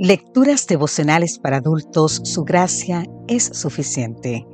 [0.00, 4.46] Lecturas devocionales para adultos, su gracia es suficiente.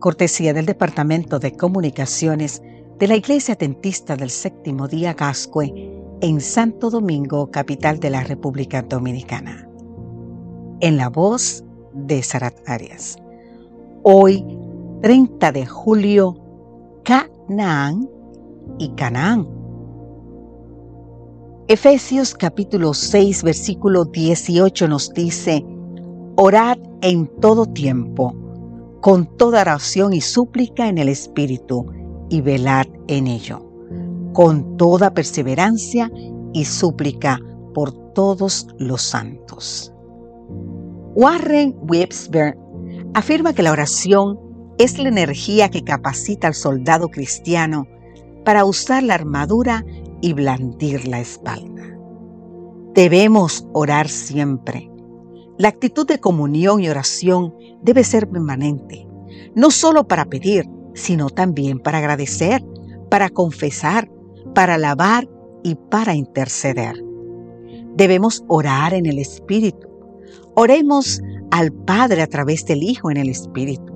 [0.00, 2.60] Cortesía del Departamento de Comunicaciones
[2.98, 5.72] de la Iglesia Atentista del Séptimo Día Gascue
[6.20, 9.66] en Santo Domingo, capital de la República Dominicana.
[10.80, 11.64] En la voz
[11.94, 13.16] de Sarat Arias.
[14.02, 14.44] Hoy,
[15.00, 16.36] 30 de julio,
[17.02, 18.10] Canaán
[18.78, 19.55] y Canaán
[21.68, 25.66] Efesios capítulo 6 versículo 18 nos dice,
[26.36, 28.36] Orad en todo tiempo,
[29.00, 31.84] con toda oración y súplica en el Espíritu,
[32.28, 33.68] y velad en ello,
[34.32, 36.08] con toda perseverancia
[36.52, 37.40] y súplica
[37.74, 39.92] por todos los santos.
[41.16, 42.56] Warren Webster
[43.14, 44.38] afirma que la oración
[44.78, 47.88] es la energía que capacita al soldado cristiano
[48.44, 49.84] para usar la armadura
[50.26, 51.84] y blandir la espalda.
[52.94, 54.90] Debemos orar siempre.
[55.56, 59.06] La actitud de comunión y oración debe ser permanente,
[59.54, 62.60] no solo para pedir, sino también para agradecer,
[63.08, 64.10] para confesar,
[64.52, 65.28] para alabar
[65.62, 66.96] y para interceder.
[67.94, 69.86] Debemos orar en el Espíritu.
[70.56, 71.20] Oremos
[71.52, 73.94] al Padre a través del Hijo en el Espíritu.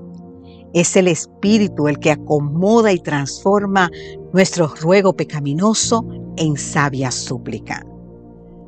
[0.74, 3.90] Es el Espíritu el que acomoda y transforma
[4.32, 6.06] nuestro ruego pecaminoso
[6.40, 7.86] en sabia súplica.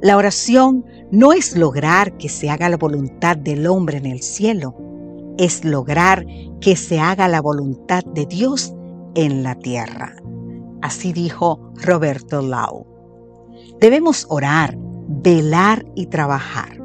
[0.01, 4.77] La oración no es lograr que se haga la voluntad del hombre en el cielo,
[5.39, 6.27] es lograr
[6.61, 8.75] que se haga la voluntad de Dios
[9.15, 10.15] en la tierra.
[10.83, 12.87] Así dijo Roberto Lau.
[13.81, 14.77] Debemos orar,
[15.09, 16.82] velar y trabajar.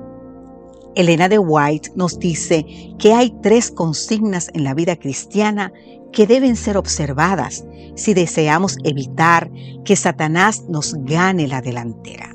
[0.97, 2.65] Elena de White nos dice
[2.97, 5.71] que hay tres consignas en la vida cristiana
[6.11, 9.51] que deben ser observadas si deseamos evitar
[9.85, 12.33] que Satanás nos gane la delantera.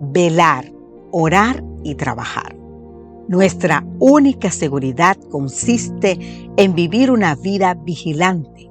[0.00, 0.72] Velar,
[1.10, 2.56] orar y trabajar.
[3.26, 6.20] Nuestra única seguridad consiste
[6.56, 8.70] en vivir una vida vigilante.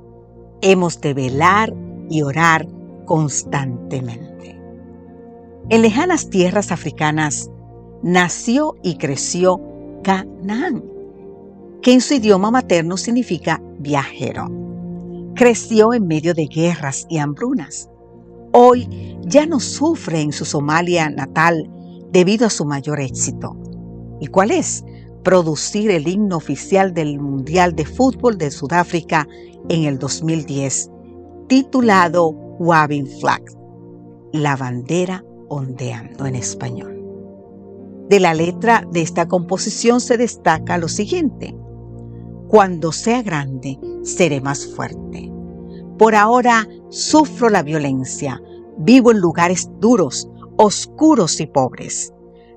[0.61, 1.73] Hemos de velar
[2.09, 2.65] y orar
[3.05, 4.57] constantemente.
[5.69, 7.49] En lejanas tierras africanas,
[8.03, 9.61] nació y creció
[10.03, 10.83] Canaán,
[11.81, 14.49] que en su idioma materno significa viajero.
[15.35, 17.89] Creció en medio de guerras y hambrunas.
[18.53, 21.69] Hoy ya no sufre en su Somalia natal
[22.11, 23.55] debido a su mayor éxito.
[24.19, 24.83] ¿Y cuál es?
[25.23, 29.27] Producir el himno oficial del Mundial de Fútbol de Sudáfrica
[29.69, 30.89] en el 2010,
[31.47, 32.29] titulado
[32.59, 33.43] Waving Flag,
[34.33, 37.00] la bandera ondeando en español.
[38.11, 41.55] De la letra de esta composición se destaca lo siguiente.
[42.49, 45.31] Cuando sea grande, seré más fuerte.
[45.97, 48.41] Por ahora sufro la violencia,
[48.77, 50.27] vivo en lugares duros,
[50.57, 52.13] oscuros y pobres.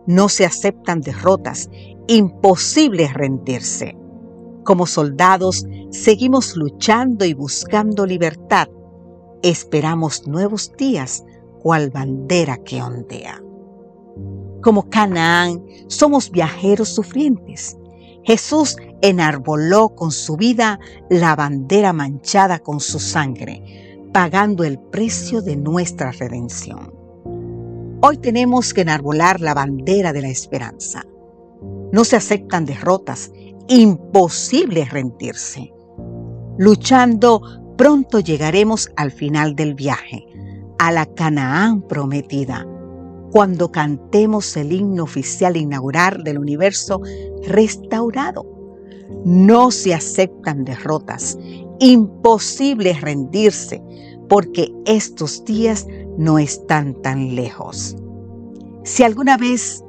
[0.08, 1.70] No se aceptan derrotas,
[2.08, 3.96] imposible rendirse.
[4.64, 8.66] Como soldados seguimos luchando y buscando libertad.
[9.44, 11.24] Esperamos nuevos días,
[11.60, 13.40] cual bandera que ondea
[14.64, 17.76] como Canaán, somos viajeros sufrientes.
[18.24, 20.80] Jesús enarboló con su vida
[21.10, 26.94] la bandera manchada con su sangre, pagando el precio de nuestra redención.
[28.00, 31.04] Hoy tenemos que enarbolar la bandera de la esperanza.
[31.92, 33.32] No se aceptan derrotas,
[33.68, 35.74] imposible rendirse.
[36.56, 37.42] Luchando,
[37.76, 40.24] pronto llegaremos al final del viaje,
[40.78, 42.66] a la Canaán prometida
[43.34, 47.00] cuando cantemos el himno oficial inaugural del universo
[47.48, 48.46] restaurado.
[49.24, 51.36] No se aceptan derrotas,
[51.80, 53.82] imposible rendirse,
[54.28, 55.84] porque estos días
[56.16, 57.96] no están tan lejos.
[58.84, 59.82] Si alguna vez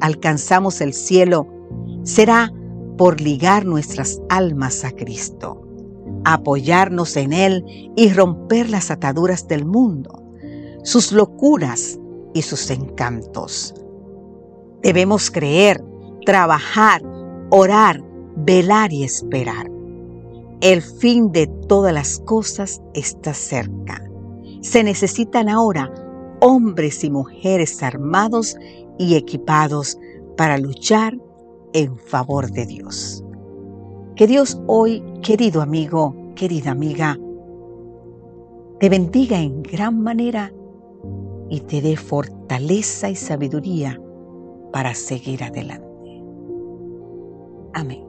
[0.00, 1.48] alcanzamos el cielo,
[2.04, 2.52] será
[2.96, 5.66] por ligar nuestras almas a Cristo,
[6.24, 7.64] apoyarnos en Él
[7.96, 10.22] y romper las ataduras del mundo,
[10.84, 11.98] sus locuras,
[12.34, 13.74] y sus encantos.
[14.82, 15.82] Debemos creer,
[16.26, 17.00] trabajar,
[17.50, 18.02] orar,
[18.36, 19.70] velar y esperar.
[20.60, 24.02] El fin de todas las cosas está cerca.
[24.60, 25.90] Se necesitan ahora
[26.40, 28.56] hombres y mujeres armados
[28.98, 29.98] y equipados
[30.36, 31.16] para luchar
[31.72, 33.24] en favor de Dios.
[34.16, 37.18] Que Dios hoy, querido amigo, querida amiga,
[38.80, 40.52] te bendiga en gran manera
[41.54, 44.00] y te dé fortaleza y sabiduría
[44.72, 46.20] para seguir adelante.
[47.74, 48.03] Amén.